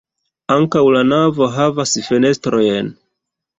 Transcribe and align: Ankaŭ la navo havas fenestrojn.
Ankaŭ 0.55 0.81
la 0.95 1.03
navo 1.09 1.51
havas 1.59 1.93
fenestrojn. 2.09 2.93